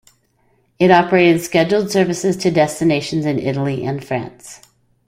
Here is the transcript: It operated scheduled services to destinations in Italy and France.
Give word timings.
It 0.79 0.89
operated 0.89 1.43
scheduled 1.43 1.91
services 1.91 2.35
to 2.37 2.49
destinations 2.49 3.23
in 3.23 3.37
Italy 3.37 3.85
and 3.85 4.03
France. 4.03 4.59